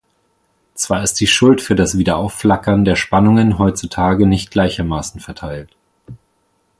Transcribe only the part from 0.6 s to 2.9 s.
Zwar ist die Schuld für das Wiederaufflackern